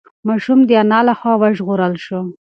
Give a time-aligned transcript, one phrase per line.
[0.27, 2.19] ماشوم د انا له خوا وژغورل شو.